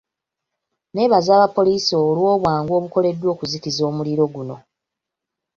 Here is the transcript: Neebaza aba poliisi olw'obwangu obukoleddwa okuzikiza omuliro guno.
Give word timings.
Neebaza 0.93 1.31
aba 1.35 1.47
poliisi 1.55 1.91
olw'obwangu 2.05 2.71
obukoleddwa 2.77 3.27
okuzikiza 3.33 3.81
omuliro 3.89 4.23
guno. 4.33 4.55